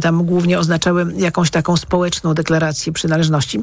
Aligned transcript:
tam 0.00 0.24
głównie 0.24 0.58
oznaczały 0.58 1.06
jakąś 1.16 1.50
taką 1.50 1.76
społeczną 1.76 2.34
deklarację 2.34 2.92
przynależności. 2.92 3.60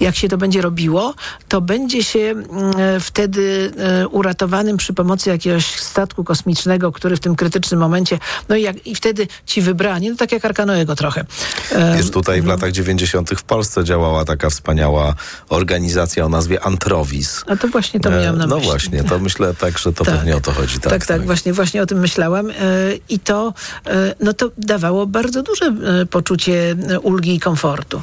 Jak 0.00 0.16
się 0.16 0.28
to 0.28 0.38
będzie 0.38 0.62
robiło, 0.62 1.14
to 1.48 1.60
będzie 1.60 2.04
się 2.04 2.18
mm, 2.18 3.00
wtedy 3.00 3.72
e, 3.78 4.08
uratowanym 4.08 4.76
przy 4.76 4.92
pomocy 4.92 5.30
jakiegoś 5.30 5.66
statku 5.66 6.24
kosmicznego, 6.24 6.92
który 6.92 7.16
w 7.16 7.20
tym 7.20 7.36
krytycznym 7.36 7.80
momencie, 7.80 8.18
no 8.48 8.56
i, 8.56 8.62
jak, 8.62 8.86
i 8.86 8.94
wtedy 8.94 9.26
ci 9.46 9.62
wybrani, 9.62 10.10
no 10.10 10.16
tak 10.16 10.32
jak 10.32 10.44
Arkanoego 10.44 10.96
trochę. 10.96 11.24
E, 11.72 11.96
Wiesz, 11.96 12.10
tutaj 12.10 12.42
w 12.42 12.46
latach 12.46 12.72
90. 12.72 13.30
w 13.30 13.42
Polsce 13.42 13.84
działała 13.84 14.24
taka 14.24 14.50
wspaniała 14.50 15.14
organizacja 15.48 16.24
o 16.24 16.28
nazwie 16.28 16.64
Antrowis. 16.64 17.44
A 17.46 17.56
to 17.56 17.68
właśnie 17.68 18.00
to 18.00 18.10
miałam 18.10 18.38
na 18.38 18.46
no 18.46 18.56
myśli. 18.56 18.68
No 18.68 18.72
właśnie, 18.72 19.04
to 19.04 19.18
myślę 19.18 19.54
tak, 19.54 19.78
że 19.78 19.92
to 19.92 20.04
tak. 20.04 20.14
pewnie 20.14 20.36
o 20.36 20.40
to 20.40 20.52
chodzi. 20.52 20.80
Tak, 20.80 20.92
tak, 20.92 21.06
tak, 21.06 21.26
właśnie, 21.26 21.52
właśnie 21.52 21.82
o 21.82 21.86
tym 21.86 21.98
myślałam 21.98 22.52
i 23.08 23.18
to, 23.18 23.54
no 24.20 24.32
to 24.32 24.50
dawało 24.58 25.06
bardzo 25.06 25.42
duże 25.42 25.62
E, 25.62 25.71
poczucie 26.08 26.70
e, 26.70 26.98
ulgi 27.02 27.34
i 27.34 27.38
komfortu. 27.38 28.02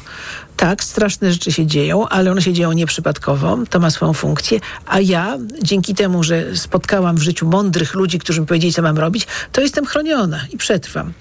Tak, 0.60 0.84
straszne 0.84 1.32
rzeczy 1.32 1.52
się 1.52 1.66
dzieją, 1.66 2.08
ale 2.08 2.30
one 2.30 2.42
się 2.42 2.52
dzieją 2.52 2.72
nieprzypadkowo, 2.72 3.58
to 3.70 3.80
ma 3.80 3.90
swoją 3.90 4.12
funkcję, 4.12 4.60
a 4.86 5.00
ja 5.00 5.38
dzięki 5.62 5.94
temu, 5.94 6.22
że 6.22 6.56
spotkałam 6.56 7.16
w 7.16 7.22
życiu 7.22 7.46
mądrych 7.46 7.94
ludzi, 7.94 8.18
którzy 8.18 8.40
mi 8.40 8.46
powiedzieli, 8.46 8.72
co 8.72 8.82
mam 8.82 8.98
robić, 8.98 9.26
to 9.52 9.60
jestem 9.60 9.86
chroniona 9.86 10.40
i 10.52 10.56
przetrwam. 10.56 11.12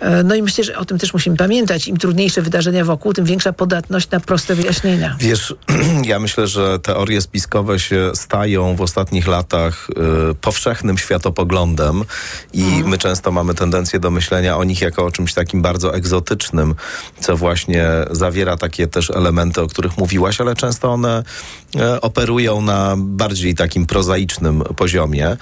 E, 0.00 0.22
no 0.22 0.34
i 0.34 0.42
myślę, 0.42 0.64
że 0.64 0.78
o 0.78 0.84
tym 0.84 0.98
też 0.98 1.12
musimy 1.12 1.36
pamiętać. 1.36 1.88
Im 1.88 1.96
trudniejsze 1.96 2.42
wydarzenia 2.42 2.84
wokół, 2.84 3.12
tym 3.12 3.24
większa 3.24 3.52
podatność 3.52 4.10
na 4.10 4.20
proste 4.20 4.54
wyjaśnienia. 4.54 5.16
Wiesz, 5.20 5.54
ja 6.04 6.18
myślę, 6.18 6.46
że 6.46 6.78
teorie 6.78 7.20
spiskowe 7.20 7.78
się 7.78 8.10
stają 8.14 8.76
w 8.76 8.80
ostatnich 8.80 9.26
latach 9.26 9.88
y, 10.30 10.34
powszechnym 10.34 10.98
światopoglądem 10.98 12.04
i 12.52 12.62
mhm. 12.62 12.88
my 12.88 12.98
często 12.98 13.30
mamy 13.30 13.54
tendencję 13.54 14.00
do 14.00 14.10
myślenia 14.10 14.56
o 14.56 14.64
nich 14.64 14.80
jako 14.80 15.04
o 15.04 15.10
czymś 15.10 15.34
takim 15.34 15.62
bardzo 15.62 15.94
egzotycznym, 15.94 16.74
co 17.20 17.36
właśnie 17.36 17.86
zawiera 18.10 18.56
takie 18.56 18.79
takie 18.80 18.92
też 18.92 19.10
elementy, 19.10 19.60
o 19.60 19.66
których 19.66 19.98
mówiłaś, 19.98 20.40
ale 20.40 20.54
często 20.54 20.92
one 20.92 21.22
e, 21.76 22.00
operują 22.00 22.60
na 22.60 22.94
bardziej 22.98 23.54
takim 23.54 23.86
prozaicznym 23.86 24.62
poziomie. 24.76 25.36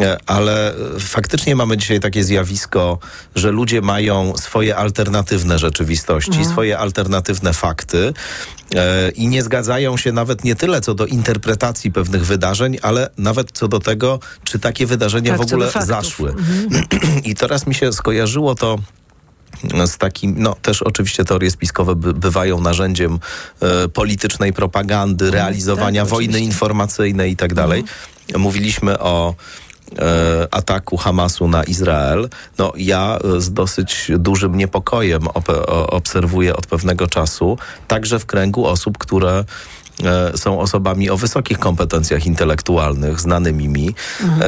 E, 0.00 0.16
ale 0.26 0.74
faktycznie 0.98 1.56
mamy 1.56 1.76
dzisiaj 1.76 2.00
takie 2.00 2.24
zjawisko, 2.24 2.98
że 3.34 3.50
ludzie 3.50 3.80
mają 3.82 4.36
swoje 4.36 4.76
alternatywne 4.76 5.58
rzeczywistości, 5.58 6.30
mhm. 6.30 6.48
swoje 6.48 6.78
alternatywne 6.78 7.52
fakty 7.52 8.12
e, 8.74 9.10
i 9.10 9.28
nie 9.28 9.42
zgadzają 9.42 9.96
się 9.96 10.12
nawet 10.12 10.44
nie 10.44 10.54
tyle 10.56 10.80
co 10.80 10.94
do 10.94 11.06
interpretacji 11.06 11.92
pewnych 11.92 12.26
wydarzeń, 12.26 12.78
ale 12.82 13.10
nawet 13.18 13.52
co 13.52 13.68
do 13.68 13.80
tego, 13.80 14.20
czy 14.44 14.58
takie 14.58 14.86
wydarzenia 14.86 15.30
tak, 15.30 15.40
w 15.40 15.52
ogóle 15.52 15.70
zaszły. 15.70 16.30
Mhm. 16.30 16.84
I 17.30 17.34
teraz 17.34 17.66
mi 17.66 17.74
się 17.74 17.92
skojarzyło 17.92 18.54
to 18.54 18.78
z 19.86 19.98
takim, 19.98 20.34
no 20.38 20.56
też 20.62 20.82
oczywiście 20.82 21.24
teorie 21.24 21.50
spiskowe 21.50 21.94
by, 21.94 22.14
bywają 22.14 22.60
narzędziem 22.60 23.18
e, 23.60 23.88
politycznej 23.88 24.52
propagandy, 24.52 25.24
mhm, 25.24 25.42
realizowania 25.42 26.02
tak, 26.02 26.10
wojny 26.10 26.30
oczywiście. 26.30 26.46
informacyjnej 26.46 27.32
i 27.32 27.36
tak 27.36 27.54
dalej. 27.54 27.80
Mhm. 27.80 28.40
Mówiliśmy 28.42 28.98
o 28.98 29.34
e, 29.98 30.48
ataku 30.50 30.96
Hamasu 30.96 31.48
na 31.48 31.64
Izrael. 31.64 32.28
No 32.58 32.72
ja 32.76 33.18
z 33.38 33.52
dosyć 33.52 34.10
dużym 34.18 34.54
niepokojem 34.54 35.28
obserwuję 35.86 36.56
od 36.56 36.66
pewnego 36.66 37.06
czasu, 37.06 37.58
także 37.88 38.18
w 38.18 38.26
kręgu 38.26 38.66
osób, 38.66 38.98
które 38.98 39.44
są 40.36 40.60
osobami 40.60 41.10
o 41.10 41.16
wysokich 41.16 41.58
kompetencjach 41.58 42.26
intelektualnych, 42.26 43.20
znanymi 43.20 43.68
mi. 43.68 43.94
Mhm. 44.20 44.42
E, 44.42 44.46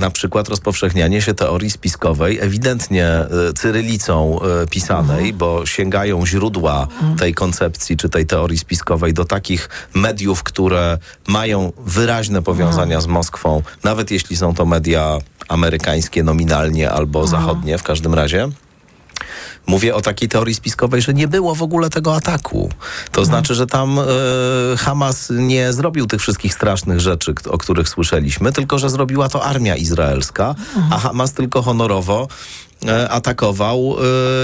na 0.00 0.10
przykład 0.10 0.48
rozpowszechnianie 0.48 1.22
się 1.22 1.34
teorii 1.34 1.70
spiskowej, 1.70 2.38
ewidentnie 2.40 3.06
e, 3.06 3.52
cyrylicą 3.54 4.38
pisanej, 4.70 5.18
mhm. 5.18 5.38
bo 5.38 5.66
sięgają 5.66 6.26
źródła 6.26 6.82
mhm. 6.82 7.16
tej 7.16 7.34
koncepcji 7.34 7.96
czy 7.96 8.08
tej 8.08 8.26
teorii 8.26 8.58
spiskowej 8.58 9.14
do 9.14 9.24
takich 9.24 9.68
mediów, 9.94 10.42
które 10.42 10.98
mają 11.28 11.72
wyraźne 11.86 12.42
powiązania 12.42 13.00
z 13.00 13.06
Moskwą, 13.06 13.62
nawet 13.84 14.10
jeśli 14.10 14.36
są 14.36 14.54
to 14.54 14.66
media 14.66 15.18
amerykańskie 15.48 16.22
nominalnie 16.22 16.90
albo 16.90 17.26
zachodnie 17.26 17.78
w 17.78 17.82
każdym 17.82 18.14
razie. 18.14 18.48
Mówię 19.66 19.94
o 19.94 20.00
takiej 20.00 20.28
teorii 20.28 20.54
spiskowej, 20.54 21.02
że 21.02 21.14
nie 21.14 21.28
było 21.28 21.54
w 21.54 21.62
ogóle 21.62 21.90
tego 21.90 22.16
ataku. 22.16 22.70
To 23.12 23.20
mhm. 23.20 23.26
znaczy, 23.26 23.54
że 23.54 23.66
tam 23.66 23.98
e, 23.98 24.02
Hamas 24.76 25.28
nie 25.30 25.72
zrobił 25.72 26.06
tych 26.06 26.20
wszystkich 26.20 26.54
strasznych 26.54 27.00
rzeczy, 27.00 27.34
o 27.48 27.58
których 27.58 27.88
słyszeliśmy, 27.88 28.52
tylko 28.52 28.78
że 28.78 28.90
zrobiła 28.90 29.28
to 29.28 29.44
armia 29.44 29.76
izraelska, 29.76 30.54
mhm. 30.76 30.92
a 30.92 30.98
Hamas 30.98 31.32
tylko 31.32 31.62
honorowo 31.62 32.28
atakował 33.10 33.96
e, 33.96 34.02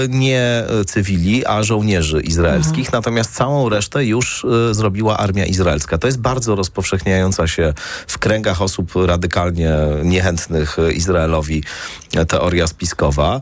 nie 0.09 0.63
cywili, 0.87 1.45
a 1.45 1.63
żołnierzy 1.63 2.21
izraelskich, 2.21 2.85
mhm. 2.85 2.91
natomiast 2.91 3.35
całą 3.35 3.69
resztę 3.69 4.05
już 4.05 4.45
e, 4.45 4.73
zrobiła 4.73 5.17
armia 5.17 5.45
izraelska. 5.45 5.97
To 5.97 6.07
jest 6.07 6.19
bardzo 6.19 6.55
rozpowszechniająca 6.55 7.47
się 7.47 7.73
w 8.07 8.17
kręgach 8.17 8.61
osób 8.61 8.91
radykalnie 9.05 9.71
niechętnych 10.03 10.77
Izraelowi 10.93 11.63
teoria 12.27 12.67
spiskowa. 12.67 13.41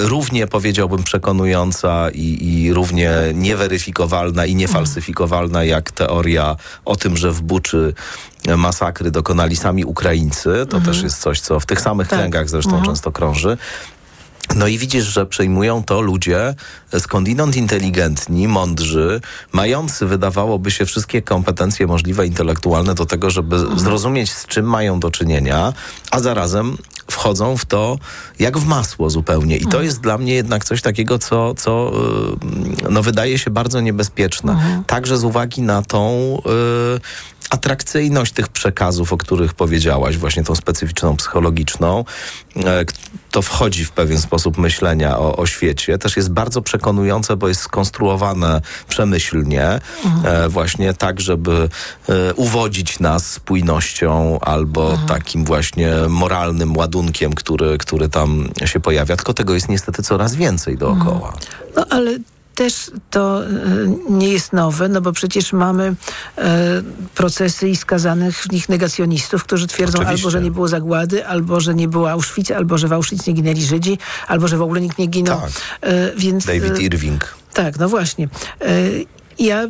Równie 0.00 0.46
powiedziałbym 0.46 1.02
przekonująca 1.02 2.10
i, 2.10 2.38
i 2.40 2.72
równie 2.72 3.12
nieweryfikowalna 3.34 4.46
i 4.46 4.54
niefalsyfikowalna 4.54 5.64
jak 5.64 5.90
teoria 5.90 6.56
o 6.84 6.96
tym, 6.96 7.16
że 7.16 7.32
w 7.32 7.42
Buczy 7.42 7.94
masakry 8.56 9.10
dokonali 9.10 9.56
sami 9.56 9.84
Ukraińcy. 9.84 10.44
To 10.44 10.76
mhm. 10.76 10.84
też 10.84 11.02
jest 11.02 11.18
coś, 11.20 11.40
co 11.40 11.60
w 11.60 11.66
tych 11.66 11.80
samych 11.80 12.08
tak. 12.08 12.18
kręgach 12.18 12.48
zresztą 12.48 12.70
mhm. 12.70 12.86
często 12.86 13.12
krąży. 13.12 13.56
No 14.56 14.66
i 14.66 14.78
widzisz, 14.78 15.04
że 15.04 15.26
przejmują 15.26 15.84
to 15.84 16.00
ludzie 16.00 16.54
skądinąd 16.98 17.56
inteligentni, 17.56 18.48
mądrzy, 18.48 19.20
mający, 19.52 20.06
wydawałoby 20.06 20.70
się, 20.70 20.86
wszystkie 20.86 21.22
kompetencje 21.22 21.86
możliwe 21.86 22.26
intelektualne 22.26 22.94
do 22.94 23.06
tego, 23.06 23.30
żeby 23.30 23.56
mhm. 23.56 23.78
zrozumieć, 23.78 24.32
z 24.32 24.46
czym 24.46 24.66
mają 24.66 25.00
do 25.00 25.10
czynienia, 25.10 25.72
a 26.10 26.20
zarazem 26.20 26.76
wchodzą 27.10 27.56
w 27.56 27.64
to 27.64 27.98
jak 28.38 28.58
w 28.58 28.66
masło 28.66 29.10
zupełnie. 29.10 29.56
I 29.56 29.60
to 29.60 29.66
mhm. 29.66 29.84
jest 29.84 30.00
dla 30.00 30.18
mnie 30.18 30.34
jednak 30.34 30.64
coś 30.64 30.82
takiego, 30.82 31.18
co, 31.18 31.54
co 31.54 31.92
y, 32.86 32.90
no, 32.90 33.02
wydaje 33.02 33.38
się 33.38 33.50
bardzo 33.50 33.80
niebezpieczne. 33.80 34.52
Mhm. 34.52 34.84
Także 34.84 35.18
z 35.18 35.24
uwagi 35.24 35.62
na 35.62 35.82
tą 35.82 36.36
y, 36.96 37.00
atrakcyjność 37.50 38.32
tych 38.32 38.48
przekazów, 38.48 39.12
o 39.12 39.16
których 39.16 39.54
powiedziałaś, 39.54 40.16
właśnie 40.16 40.44
tą 40.44 40.54
specyficzną 40.54 41.16
psychologiczną, 41.16 42.04
e, 42.56 42.84
to 43.30 43.42
wchodzi 43.42 43.84
w 43.84 43.90
pewien 43.90 44.20
sposób 44.20 44.58
myślenia 44.58 45.18
o, 45.18 45.36
o 45.36 45.46
świecie. 45.46 45.98
Też 45.98 46.16
jest 46.16 46.30
bardzo 46.30 46.62
przekonujące, 46.62 47.36
bo 47.36 47.48
jest 47.48 47.60
skonstruowane 47.60 48.60
przemyślnie, 48.88 49.80
mhm. 50.04 50.50
właśnie 50.50 50.94
tak, 50.94 51.20
żeby 51.20 51.68
e, 52.08 52.34
uwodzić 52.34 53.00
nas 53.00 53.26
spójnością 53.26 54.38
albo 54.40 54.90
mhm. 54.90 55.08
takim 55.08 55.44
właśnie 55.44 55.92
moralnym 56.08 56.76
ładunkiem, 56.76 57.32
który, 57.32 57.78
który 57.78 58.08
tam 58.08 58.48
się 58.64 58.80
pojawia. 58.80 59.16
Tylko 59.16 59.34
tego 59.34 59.54
jest 59.54 59.68
niestety 59.68 60.02
coraz 60.02 60.34
więcej 60.34 60.78
dookoła. 60.78 61.32
No 61.76 61.86
ale 61.90 62.18
też 62.58 62.90
to 63.10 63.44
e, 63.44 63.48
nie 64.10 64.28
jest 64.28 64.52
nowe, 64.52 64.88
no 64.88 65.00
bo 65.00 65.12
przecież 65.12 65.52
mamy 65.52 65.94
e, 66.38 66.82
procesy 67.14 67.68
i 67.68 67.76
skazanych 67.76 68.42
w 68.42 68.52
nich 68.52 68.68
negacjonistów, 68.68 69.44
którzy 69.44 69.66
twierdzą 69.66 69.98
Oczywiście. 69.98 70.26
albo, 70.26 70.30
że 70.30 70.40
nie 70.40 70.50
było 70.50 70.68
zagłady, 70.68 71.26
albo, 71.26 71.60
że 71.60 71.74
nie 71.74 71.88
było 71.88 72.10
Auschwitz, 72.10 72.50
albo, 72.50 72.78
że 72.78 72.88
w 72.88 72.92
Auschwitz 72.92 73.26
nie 73.26 73.32
ginęli 73.32 73.62
Żydzi, 73.62 73.98
albo, 74.28 74.48
że 74.48 74.56
w 74.56 74.62
ogóle 74.62 74.80
nikt 74.80 74.98
nie 74.98 75.06
ginął. 75.06 75.40
Tak. 75.40 75.50
E, 75.80 76.12
więc, 76.16 76.46
David 76.46 76.80
Irving. 76.80 77.34
Tak, 77.54 77.78
no 77.78 77.88
właśnie. 77.88 78.28
Ja 79.38 79.64
y, 79.64 79.68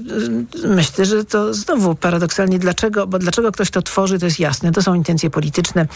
myślę, 0.68 1.04
że 1.04 1.24
to 1.24 1.54
znowu 1.54 1.94
paradoksalnie 1.94 2.58
dlaczego, 2.58 3.06
bo 3.06 3.18
dlaczego 3.18 3.52
ktoś 3.52 3.70
to 3.70 3.82
tworzy, 3.82 4.18
to 4.18 4.24
jest 4.24 4.40
jasne. 4.40 4.72
To 4.72 4.82
są 4.82 4.94
intencje 4.94 5.30
polityczne 5.30 5.86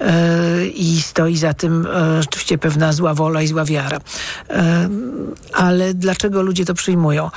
yy, 0.00 0.66
i 0.66 1.02
stoi 1.02 1.36
za 1.36 1.54
tym 1.54 1.86
yy, 2.16 2.22
rzeczywiście 2.22 2.58
pewna 2.58 2.92
zła 2.92 3.14
wola 3.14 3.42
i 3.42 3.46
zła 3.46 3.64
wiara. 3.64 4.00
Yy, 4.50 4.56
ale 5.52 5.94
dlaczego 5.94 6.42
ludzie 6.42 6.64
to 6.64 6.74
przyjmują? 6.74 7.30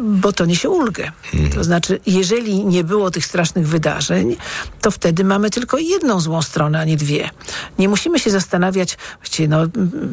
bo 0.00 0.32
to 0.32 0.44
niesie 0.44 0.70
ulgę. 0.70 1.12
Mhm. 1.34 1.52
To 1.52 1.64
znaczy, 1.64 2.00
jeżeli 2.06 2.64
nie 2.64 2.84
było 2.84 3.10
tych 3.10 3.26
strasznych 3.26 3.68
wydarzeń, 3.68 4.36
to 4.80 4.90
wtedy 4.90 5.24
mamy 5.24 5.50
tylko 5.50 5.78
jedną 5.78 6.20
złą 6.20 6.42
stronę, 6.42 6.80
a 6.80 6.84
nie 6.84 6.96
dwie. 6.96 7.30
Nie 7.78 7.88
musimy 7.88 8.18
się 8.18 8.30
zastanawiać, 8.30 8.98
właściwie 9.18 9.48
no, 9.48 9.58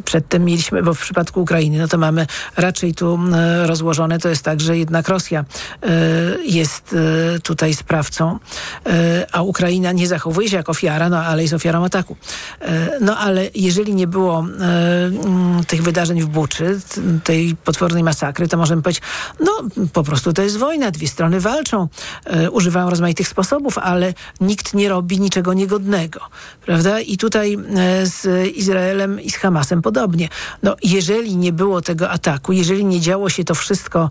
przedtem 0.05 0.45
mieliśmy, 0.45 0.83
bo 0.83 0.93
w 0.93 0.99
przypadku 0.99 1.41
Ukrainy, 1.41 1.77
no 1.77 1.87
to 1.87 1.97
mamy 1.97 2.27
raczej 2.57 2.93
tu 2.93 3.19
rozłożone, 3.65 4.19
to 4.19 4.29
jest 4.29 4.43
tak, 4.43 4.61
że 4.61 4.77
jedna 4.77 4.96
jednak 4.97 5.09
Rosja 5.09 5.45
jest 6.45 6.95
tutaj 7.43 7.73
sprawcą, 7.73 8.39
a 9.31 9.41
Ukraina 9.41 9.91
nie 9.91 10.07
zachowuje 10.07 10.49
się 10.49 10.57
jak 10.57 10.69
ofiara, 10.69 11.09
no 11.09 11.19
ale 11.19 11.41
jest 11.41 11.53
ofiarą 11.53 11.85
ataku. 11.85 12.17
No 13.01 13.17
ale 13.17 13.49
jeżeli 13.55 13.95
nie 13.95 14.07
było 14.07 14.39
mm, 14.39 15.63
tych 15.67 15.83
wydarzeń 15.83 16.21
w 16.21 16.27
Buczy, 16.27 16.79
tej 17.23 17.55
potwornej 17.55 18.03
masakry, 18.03 18.47
to 18.47 18.57
możemy 18.57 18.81
powiedzieć, 18.81 19.03
no 19.39 19.51
po 19.93 20.03
prostu 20.03 20.33
to 20.33 20.41
jest 20.41 20.57
wojna, 20.57 20.91
dwie 20.91 21.07
strony 21.07 21.39
walczą, 21.39 21.87
używają 22.51 22.89
rozmaitych 22.89 23.27
sposobów, 23.27 23.77
ale 23.77 24.13
nikt 24.41 24.73
nie 24.73 24.89
robi 24.89 25.19
niczego 25.19 25.53
niegodnego, 25.53 26.19
prawda? 26.65 26.99
I 26.99 27.17
tutaj 27.17 27.57
z 28.03 28.47
Izraelem 28.55 29.21
i 29.21 29.29
z 29.29 29.35
Hamasem 29.35 29.81
podobnie. 29.81 30.29
No, 30.63 30.75
jeżeli 30.83 31.35
nie 31.35 31.53
było 31.53 31.81
tego 31.81 32.09
ataku, 32.09 32.53
jeżeli 32.53 32.85
nie 32.85 32.99
działo 32.99 33.29
się 33.29 33.43
to 33.43 33.55
wszystko, 33.55 34.09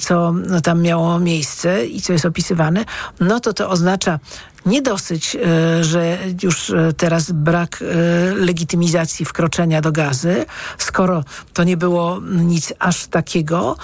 co 0.00 0.25
tam 0.62 0.82
miało 0.82 1.20
miejsce 1.20 1.86
i 1.86 2.00
co 2.00 2.12
jest 2.12 2.24
opisywane, 2.24 2.84
no 3.20 3.40
to 3.40 3.52
to 3.52 3.70
oznacza 3.70 4.18
nie 4.66 4.82
dosyć, 4.82 5.36
e, 5.36 5.84
że 5.84 6.18
już 6.42 6.70
e, 6.70 6.92
teraz 6.96 7.30
brak 7.30 7.82
e, 7.82 8.34
legitymizacji 8.34 9.24
wkroczenia 9.24 9.80
do 9.80 9.92
gazy, 9.92 10.46
skoro 10.78 11.24
to 11.54 11.64
nie 11.64 11.76
było 11.76 12.20
nic 12.30 12.72
aż 12.78 13.06
takiego, 13.06 13.76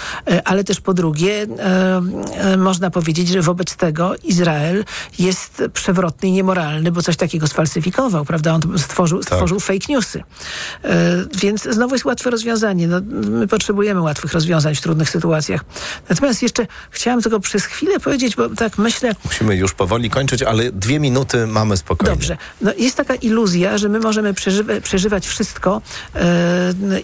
ale 0.45 0.65
też 0.65 0.81
po 0.81 0.95
drugie 0.95 1.47
można 2.59 2.91
powiedzieć, 2.91 3.29
że 3.29 3.43
wobec 3.43 3.77
tego 3.77 4.15
Izrael 4.25 4.85
jest 5.19 5.63
przewrotny 5.73 6.29
i 6.29 6.33
niemoralny, 6.33 6.93
bo 6.93 7.03
coś 7.03 7.17
takiego 7.17 7.47
sfalsyfikował, 7.47 8.25
prawda? 8.25 8.55
On 8.55 8.79
stworzył, 8.79 9.19
tak. 9.19 9.27
stworzył 9.27 9.61
fake 9.61 9.87
newsy. 9.89 10.23
Więc 11.41 11.63
znowu 11.63 11.95
jest 11.95 12.05
łatwe 12.05 12.31
rozwiązanie. 12.31 12.89
No, 12.89 13.01
my 13.31 13.49
potrzebujemy 13.49 14.01
łatwych 14.01 14.33
rozwiązań 14.33 14.75
w 14.75 14.81
trudnych 14.81 15.11
sytuacjach. 15.11 15.65
Natomiast 16.09 16.32
jeszcze 16.41 16.67
chciałam 16.91 17.23
tylko 17.23 17.41
przez 17.41 17.65
chwilę 17.65 18.01
powiedzieć, 18.01 18.37
bo 18.37 18.49
tak 18.49 18.79
myślę... 18.79 19.13
Musimy 19.25 19.57
już 19.57 19.75
powoli 19.75 20.11
kończyć, 20.11 20.43
ale 20.43 20.73
dwie 20.73 21.01
minuty 21.01 21.47
mamy 21.47 21.77
spokojnie. 21.77 22.15
Dobrze. 22.15 22.37
No, 22.61 22.73
jest 22.79 22.97
taka 22.97 23.15
iluzja, 23.15 23.79
że 23.79 23.89
my 23.89 24.01
możemy 24.01 24.35
przeżywa 24.35 24.81
przeżywać 24.81 25.27
wszystko 25.27 25.83
yy, 26.15 26.21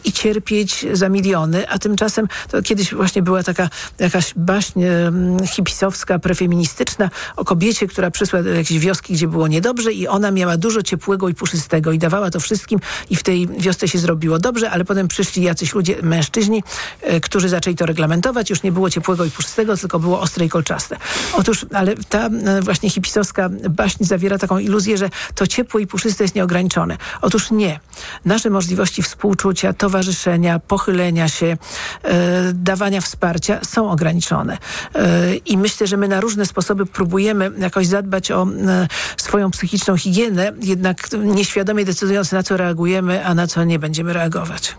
i 0.04 0.12
cierpieć 0.12 0.86
za 0.92 1.08
miliony, 1.08 1.68
a 1.68 1.78
tymczasem 1.78 2.28
kiedyś 2.64 2.94
właśnie 2.94 3.22
była 3.22 3.42
taka 3.42 3.68
jakaś 3.98 4.32
baśń 4.36 4.80
yy, 4.80 5.46
hipisowska, 5.46 6.18
prefeministyczna 6.18 7.10
o 7.36 7.44
kobiecie, 7.44 7.86
która 7.86 8.10
przyszła 8.10 8.42
do 8.42 8.48
jakiejś 8.48 8.80
wioski, 8.80 9.12
gdzie 9.12 9.28
było 9.28 9.48
niedobrze 9.48 9.92
i 9.92 10.08
ona 10.08 10.30
miała 10.30 10.56
dużo 10.56 10.82
ciepłego 10.82 11.28
i 11.28 11.34
puszystego 11.34 11.92
i 11.92 11.98
dawała 11.98 12.30
to 12.30 12.40
wszystkim 12.40 12.80
i 13.10 13.16
w 13.16 13.22
tej 13.22 13.48
wiosce 13.48 13.88
się 13.88 13.98
zrobiło 13.98 14.38
dobrze, 14.38 14.70
ale 14.70 14.84
potem 14.84 15.08
przyszli 15.08 15.42
jacyś 15.42 15.74
ludzie, 15.74 15.96
mężczyźni, 16.02 16.62
yy, 17.06 17.20
którzy 17.20 17.48
zaczęli 17.48 17.76
to 17.76 17.86
reglamentować. 17.86 18.50
Już 18.50 18.62
nie 18.62 18.72
było 18.72 18.90
ciepłego 18.90 19.17
i 19.24 19.30
puszystego, 19.30 19.76
tylko 19.76 19.98
było 19.98 20.20
ostre 20.20 20.46
i 20.46 20.48
kolczaste. 20.48 20.96
Otóż, 21.32 21.66
ale 21.74 21.94
ta 22.08 22.30
właśnie 22.60 22.90
hipisowska 22.90 23.48
baśń 23.70 24.04
zawiera 24.04 24.38
taką 24.38 24.58
iluzję, 24.58 24.98
że 24.98 25.10
to 25.34 25.46
ciepłe 25.46 25.82
i 25.82 25.86
puszyste 25.86 26.24
jest 26.24 26.34
nieograniczone. 26.34 26.96
Otóż 27.22 27.50
nie. 27.50 27.80
Nasze 28.24 28.50
możliwości 28.50 29.02
współczucia, 29.02 29.72
towarzyszenia, 29.72 30.58
pochylenia 30.58 31.28
się, 31.28 31.56
e, 32.02 32.52
dawania 32.52 33.00
wsparcia 33.00 33.58
są 33.64 33.90
ograniczone. 33.90 34.58
E, 34.94 35.34
I 35.36 35.58
myślę, 35.58 35.86
że 35.86 35.96
my 35.96 36.08
na 36.08 36.20
różne 36.20 36.46
sposoby 36.46 36.86
próbujemy 36.86 37.50
jakoś 37.58 37.86
zadbać 37.86 38.30
o 38.30 38.42
e, 38.66 38.88
swoją 39.16 39.50
psychiczną 39.50 39.96
higienę, 39.96 40.52
jednak 40.62 41.08
nieświadomie 41.12 41.84
decydując 41.84 42.32
na 42.32 42.42
co 42.42 42.56
reagujemy, 42.56 43.26
a 43.26 43.34
na 43.34 43.46
co 43.46 43.64
nie 43.64 43.78
będziemy 43.78 44.12
reagować. 44.12 44.76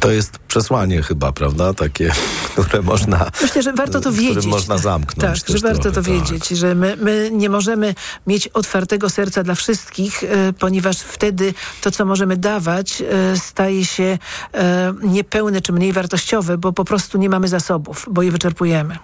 To 0.00 0.10
jest 0.10 0.38
przesłanie 0.38 1.02
chyba, 1.02 1.32
prawda? 1.32 1.74
Takie, 1.74 2.12
które 2.54 2.82
można... 2.82 3.30
Myślę, 3.42 3.62
że 3.62 3.72
warto 3.72 4.00
to 4.00 4.12
wiedzieć. 4.12 4.46
można 4.46 4.78
zamknąć. 4.78 5.42
Tak, 5.42 5.56
że 5.56 5.68
warto 5.68 5.82
trochę, 5.82 5.94
to 5.94 6.02
wiedzieć, 6.02 6.48
tak. 6.48 6.58
że 6.58 6.74
my, 6.74 6.96
my 6.96 7.30
nie 7.32 7.48
możemy 7.48 7.94
mieć 8.26 8.48
otwartego 8.48 9.10
serca 9.10 9.42
dla 9.42 9.54
wszystkich, 9.54 10.24
e, 10.24 10.52
ponieważ 10.52 10.98
wtedy 10.98 11.54
to, 11.80 11.90
co 11.90 12.04
możemy 12.04 12.36
dawać, 12.36 13.02
e, 13.02 13.38
staje 13.38 13.84
się 13.84 14.18
e, 14.54 14.94
niepełne 15.02 15.60
czy 15.60 15.72
mniej 15.72 15.92
wartościowe, 15.92 16.58
bo 16.58 16.72
po 16.72 16.84
prostu 16.84 17.18
nie 17.18 17.28
mamy 17.28 17.48
zasobów, 17.48 18.06
bo 18.10 18.22
je 18.22 18.30
wyczerpujemy. 18.30 18.98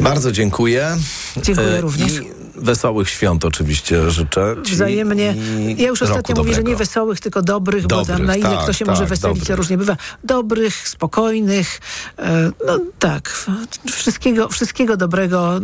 Bardzo 0.00 0.32
dziękuję. 0.32 0.96
Dziękuję 1.36 1.80
również. 1.80 2.12
I 2.12 2.45
wesołych 2.58 3.10
świąt 3.10 3.44
oczywiście 3.44 4.10
życzę. 4.10 4.56
Ci 4.64 4.74
Wzajemnie. 4.74 5.34
Ja 5.76 5.88
już 5.88 6.02
ostatnio 6.02 6.34
mówię, 6.34 6.50
dobrego. 6.50 6.54
że 6.54 6.62
nie 6.62 6.76
wesołych, 6.76 7.20
tylko 7.20 7.42
dobrych, 7.42 7.86
dobrych 7.86 8.08
bo 8.08 8.16
tam 8.16 8.26
na 8.26 8.36
ile 8.36 8.50
tak, 8.50 8.62
kto 8.62 8.72
się 8.72 8.84
tak, 8.84 8.94
może 8.94 9.06
weselić, 9.06 9.44
to 9.44 9.56
różnie 9.56 9.78
bywa. 9.78 9.96
Dobrych, 10.24 10.88
spokojnych. 10.88 11.80
E, 12.18 12.50
no 12.66 12.78
tak. 12.98 13.46
Wszystkiego, 13.92 14.48
wszystkiego 14.48 14.96
dobrego 14.96 15.56
e, 15.56 15.60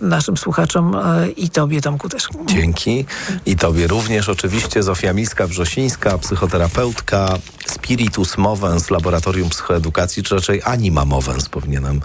naszym 0.00 0.36
słuchaczom 0.36 0.94
e, 0.94 1.28
i 1.30 1.50
tobie, 1.50 1.80
Tomku, 1.80 2.08
też. 2.08 2.28
Dzięki. 2.46 3.04
I 3.46 3.56
tobie 3.56 3.86
również. 3.86 4.28
Oczywiście 4.28 4.82
Zofia 4.82 5.12
Miska-Wrzosińska, 5.12 6.18
psychoterapeutka, 6.18 7.38
Spiritus 7.66 8.38
Movens, 8.38 8.90
Laboratorium 8.90 9.48
Psychoedukacji, 9.48 10.22
czy 10.22 10.34
raczej 10.34 10.62
Anima 10.64 11.04
Movens 11.04 11.48
powinienem 11.48 12.00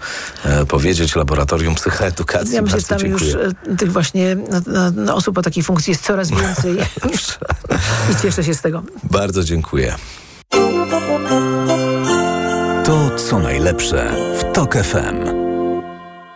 powiedzieć, 0.68 1.16
Laboratorium 1.16 1.76
Psychoedukacji. 1.76 2.56
Ja 2.56 2.62
myślę, 2.62 2.80
że 2.80 2.86
tam 2.86 3.00
dziękuję. 3.00 3.32
już 3.32 3.78
tych 3.80 3.92
właśnie 3.92 4.07
właśnie 4.08 4.36
no, 4.68 4.92
no, 4.92 5.16
osób 5.16 5.38
o 5.38 5.42
takiej 5.42 5.64
funkcji 5.64 5.92
jest 5.92 6.04
coraz 6.04 6.30
więcej 6.30 6.78
i 8.12 8.22
cieszę 8.22 8.44
się 8.44 8.54
z 8.54 8.62
tego. 8.62 8.84
Bardzo 9.04 9.44
dziękuję. 9.44 9.96
To 12.86 13.16
co 13.18 13.40
najlepsze 13.40 14.16
w 14.40 14.54
TOK 14.54 14.78
FM. 14.78 15.18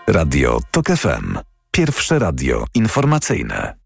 Radio 0.07 0.59
TOK 0.71 0.88
FM. 0.88 1.38
Pierwsze 1.71 2.19
radio 2.19 2.65
informacyjne. 2.73 3.81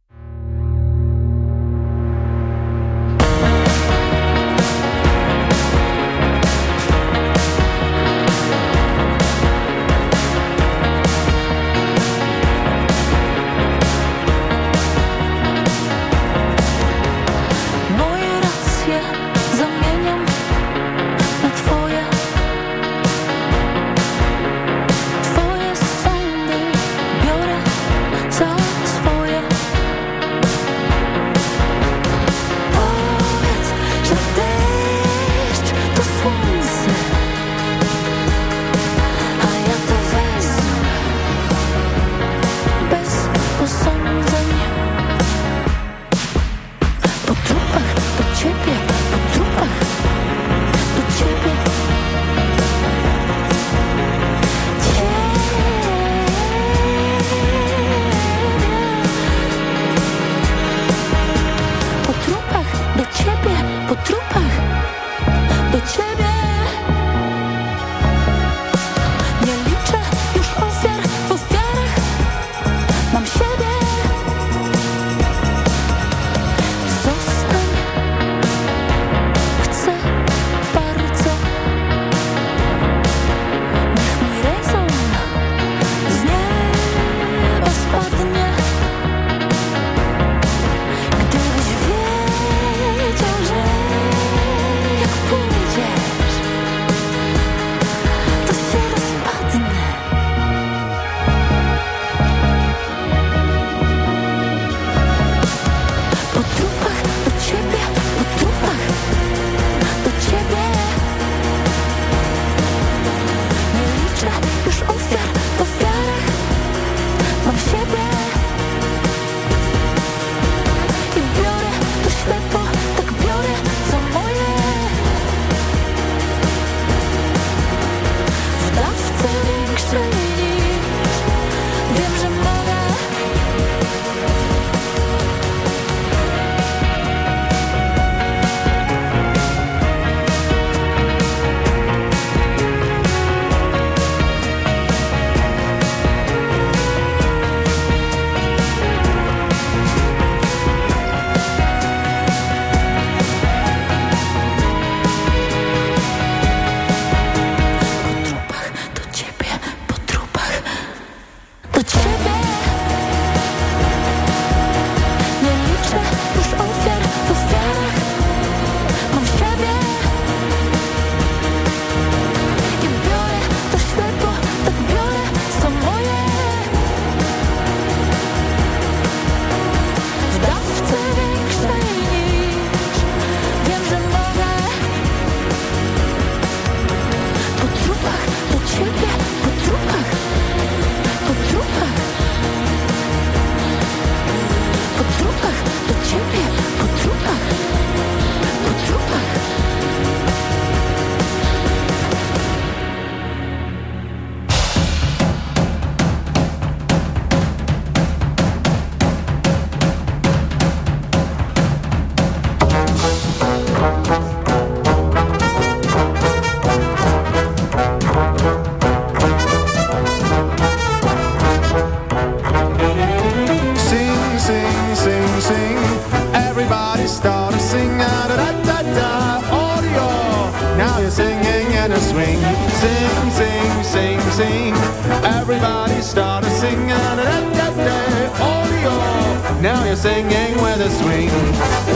Singing 240.06 240.54
with 240.62 240.88
a 240.90 240.92
swing. 241.02 241.34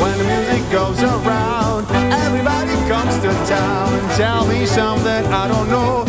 When 0.02 0.16
the 0.18 0.26
music 0.34 0.64
goes 0.72 1.00
around, 1.04 1.86
everybody 2.26 2.74
comes 2.90 3.16
to 3.24 3.30
town 3.46 3.90
tell 4.18 4.48
me 4.48 4.66
something 4.66 5.22
I 5.42 5.48
don't 5.48 5.70
know. 5.70 6.06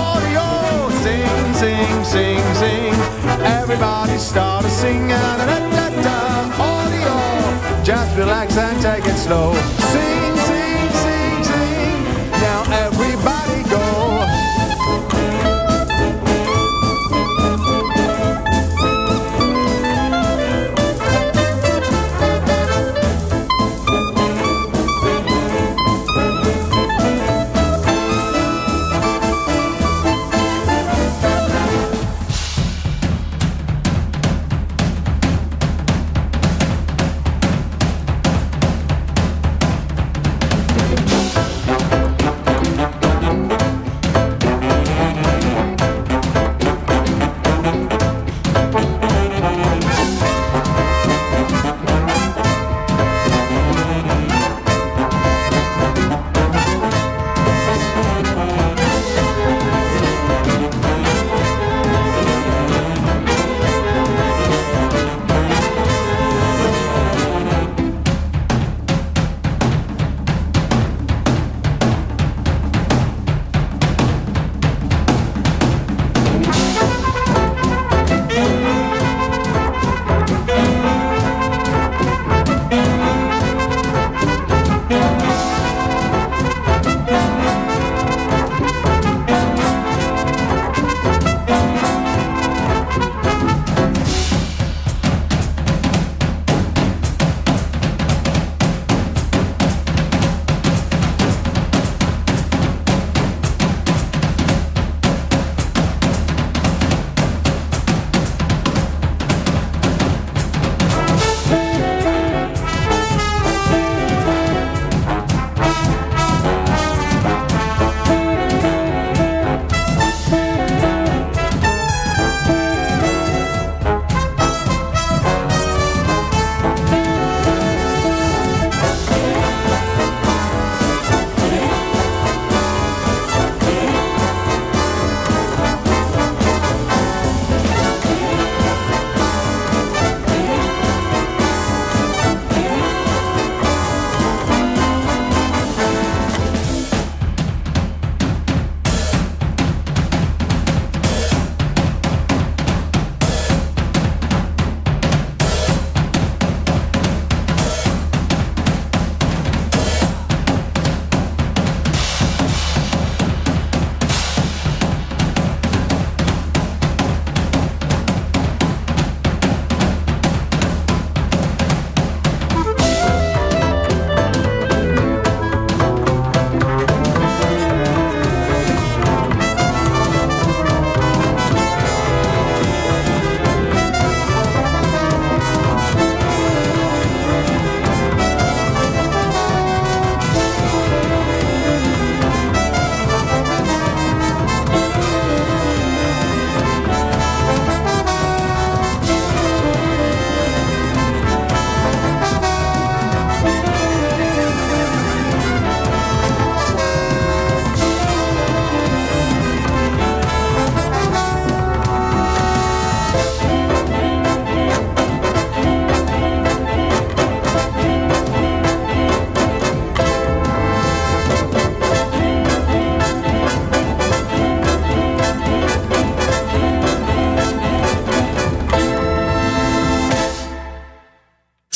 Oh, 0.00 0.88
sing, 1.04 1.52
sing, 1.62 2.04
sing, 2.12 2.42
sing. 2.62 2.94
Everybody 3.60 4.16
started 4.16 4.70
singing. 4.70 5.10
Oh, 6.66 7.82
just 7.84 8.16
relax 8.16 8.56
and 8.56 8.80
take 8.80 9.04
it 9.04 9.18
slow. 9.26 9.52
Sing, 9.52 9.92
sing, 9.92 10.17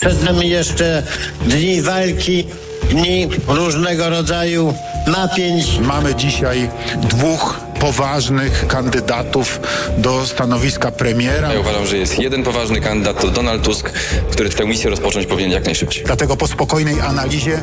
Przed 0.03 0.23
nami 0.23 0.49
jeszcze 0.49 1.03
dni 1.47 1.83
walki, 1.83 2.45
dni 2.91 3.29
różnego 3.49 4.11
rodzaju 4.11 4.75
napięć. 5.07 5.79
Mamy 5.79 6.15
dzisiaj 6.15 6.71
dwóch 6.97 7.61
poważnych 7.81 8.67
kandydatów 8.67 9.61
do 9.99 10.27
stanowiska 10.27 10.91
premiera. 10.91 11.53
Ja 11.53 11.61
uważam, 11.61 11.87
że 11.87 11.97
jest 11.97 12.19
jeden 12.19 12.43
poważny 12.43 12.81
kandydat, 12.81 13.21
to 13.21 13.29
Donald 13.29 13.63
Tusk, 13.63 13.91
który 14.31 14.51
tę 14.51 14.67
misję 14.67 14.91
rozpocząć 14.91 15.27
powinien 15.27 15.53
jak 15.53 15.65
najszybciej. 15.65 16.05
Dlatego 16.05 16.37
po 16.37 16.47
spokojnej 16.47 17.01
analizie 17.01 17.63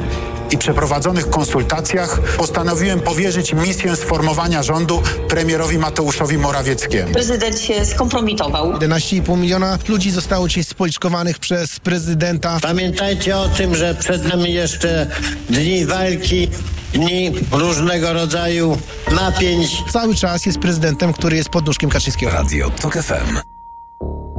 i 0.51 0.57
przeprowadzonych 0.57 1.29
konsultacjach 1.29 2.21
postanowiłem 2.37 2.99
powierzyć 2.99 3.53
misję 3.53 3.95
sformowania 3.95 4.63
rządu 4.63 5.03
premierowi 5.29 5.77
Mateuszowi 5.77 6.37
Morawieckiemu. 6.37 7.13
Prezydent 7.13 7.59
się 7.59 7.85
skompromitował. 7.85 8.73
11,5 8.73 9.37
miliona 9.37 9.77
ludzi 9.87 10.11
zostało 10.11 10.47
dzisiaj 10.47 10.63
spoliczkowanych 10.63 11.39
przez 11.39 11.79
prezydenta. 11.79 12.59
Pamiętajcie 12.61 13.37
o 13.37 13.49
tym, 13.49 13.75
że 13.75 13.95
przed 13.95 14.25
nami 14.25 14.53
jeszcze 14.53 15.07
dni 15.49 15.85
walki, 15.85 16.47
dni 16.93 17.31
różnego 17.51 18.13
rodzaju 18.13 18.77
napięć. 19.11 19.83
Cały 19.91 20.15
czas 20.15 20.45
jest 20.45 20.59
prezydentem, 20.59 21.13
który 21.13 21.37
jest 21.37 21.49
pod 21.49 21.65
nóżkiem 21.65 21.89
Kaczyńskiego. 21.89 22.31
Radio 22.31 22.69
TOK 22.69 22.93
FM. 22.93 23.37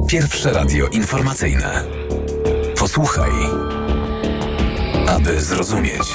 Pierwsze 0.07 0.51
radio 0.51 0.87
informacyjne. 0.87 1.83
Posłuchaj, 2.77 3.31
aby 5.07 5.41
zrozumieć. 5.41 6.13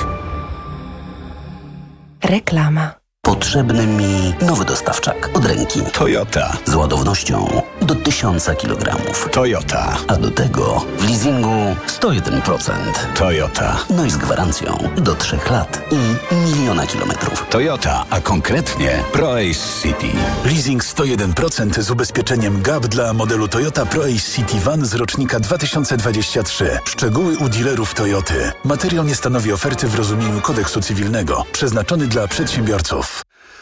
Reklama. 2.25 3.06
Potrzebny 3.27 3.87
mi 3.87 4.35
nowy 4.43 4.65
dostawczak 4.65 5.31
od 5.35 5.45
ręki. 5.47 5.83
Toyota. 5.93 6.57
Z 6.65 6.75
ładownością 6.75 7.63
do 7.83 7.95
1000 7.95 8.51
kg. 8.59 8.97
Toyota. 9.33 9.97
A 10.09 10.17
do 10.17 10.31
tego 10.31 10.85
w 10.99 11.09
leasingu 11.09 11.77
101%. 12.01 12.73
Toyota. 13.19 13.77
No 13.91 14.05
i 14.05 14.11
z 14.11 14.17
gwarancją 14.17 14.79
do 14.97 15.15
3 15.15 15.39
lat 15.51 15.83
i 15.91 16.35
miliona 16.37 16.87
kilometrów. 16.87 17.47
Toyota, 17.51 18.05
a 18.11 18.21
konkretnie 18.21 18.91
ProAce 19.13 19.83
City. 19.83 20.17
Leasing 20.45 20.85
101% 20.85 21.83
z 21.83 21.91
ubezpieczeniem 21.91 22.63
GAP 22.63 22.87
dla 22.87 23.13
modelu 23.13 23.49
Toyota 23.49 23.87
ProAce 23.87 24.33
City 24.37 24.61
Van 24.61 24.87
z 24.87 24.95
rocznika 24.95 25.41
2023. 25.41 26.79
Szczegóły 26.85 27.37
u 27.39 27.49
dealerów 27.49 27.95
Toyoty. 27.95 28.53
Materiał 28.65 29.05
nie 29.05 29.15
stanowi 29.15 29.53
oferty 29.53 29.89
w 29.89 29.95
rozumieniu 29.95 30.41
kodeksu 30.41 30.81
cywilnego. 30.81 31.45
Przeznaczony 31.53 32.07
dla 32.07 32.29
przedsiębiorców. 32.29 33.16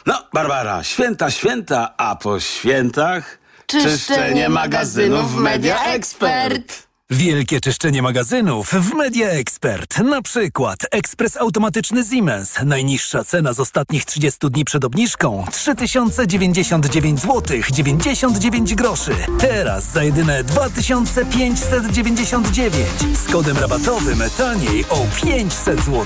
No, 0.06 0.14
Barbara, 0.32 0.82
święta, 0.82 1.30
święta, 1.30 1.94
a 1.96 2.16
po 2.16 2.40
świętach... 2.40 3.38
Czyszczenie 3.66 4.48
magazynów 4.48 5.32
w 5.32 5.36
Media 5.36 5.84
Expert. 5.84 6.82
Wielkie 7.10 7.60
czyszczenie 7.60 8.02
magazynów 8.02 8.70
w 8.70 8.94
Media 8.94 9.28
Expert. 9.28 9.98
Na 9.98 10.22
przykład 10.22 10.78
ekspres 10.90 11.36
automatyczny 11.36 12.04
Siemens. 12.04 12.54
Najniższa 12.64 13.24
cena 13.24 13.52
z 13.52 13.60
ostatnich 13.60 14.04
30 14.04 14.38
dni 14.50 14.64
przed 14.64 14.84
obniżką 14.84 15.44
3099 15.52 17.20
zł 17.20 17.42
99 17.70 18.74
groszy. 18.74 19.14
Teraz 19.38 19.92
za 19.92 20.04
jedyne 20.04 20.44
2599 20.44 22.86
z 23.24 23.32
kodem 23.32 23.58
rabatowym 23.58 24.18
taniej 24.38 24.84
o 24.90 25.06
500 25.24 25.80
zł. 25.80 26.04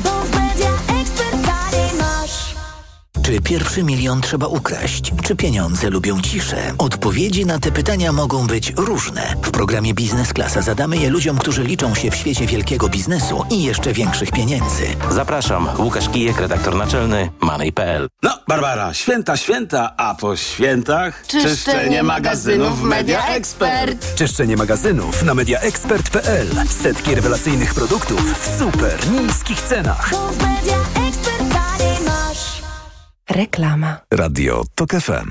Bo 0.00 0.10
w 0.10 0.30
Media. 0.30 0.77
Czy 3.38 3.42
pierwszy 3.42 3.82
milion 3.82 4.20
trzeba 4.20 4.46
ukraść? 4.46 5.12
Czy 5.22 5.36
pieniądze 5.36 5.90
lubią 5.90 6.20
ciszę? 6.20 6.56
Odpowiedzi 6.78 7.46
na 7.46 7.58
te 7.58 7.72
pytania 7.72 8.12
mogą 8.12 8.46
być 8.46 8.72
różne. 8.76 9.34
W 9.42 9.50
programie 9.50 9.94
Biznes 9.94 10.32
Klasa 10.32 10.62
zadamy 10.62 10.96
je 10.96 11.10
ludziom, 11.10 11.38
którzy 11.38 11.64
liczą 11.64 11.94
się 11.94 12.10
w 12.10 12.16
świecie 12.16 12.46
wielkiego 12.46 12.88
biznesu 12.88 13.44
i 13.50 13.62
jeszcze 13.62 13.92
większych 13.92 14.30
pieniędzy. 14.32 14.86
Zapraszam, 15.10 15.68
Łukasz 15.78 16.08
Kijek, 16.08 16.40
redaktor 16.40 16.76
naczelny 16.76 17.30
Money.pl. 17.40 18.08
No, 18.22 18.38
Barbara, 18.48 18.94
święta, 18.94 19.36
święta, 19.36 19.94
a 19.96 20.14
po 20.14 20.36
świętach... 20.36 21.26
Czyszczenie 21.26 22.02
magazynów 22.02 22.80
w 22.80 22.82
Media 22.82 23.26
Expert. 23.26 24.14
Czyszczenie 24.14 24.56
magazynów 24.56 25.22
na 25.22 25.34
mediaexpert.pl. 25.34 26.48
Setki 26.82 27.14
rewelacyjnych 27.14 27.74
produktów 27.74 28.40
w 28.40 28.58
super 28.58 29.10
niskich 29.10 29.60
cenach. 29.60 30.10
Media. 30.40 30.77
Reklama. 33.28 34.08
Radio 34.08 34.64
TOK 34.74 34.92
FM. 35.04 35.28